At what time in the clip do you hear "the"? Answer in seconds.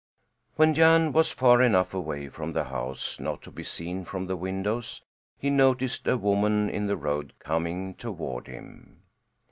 2.53-2.63, 4.25-4.35, 6.87-6.97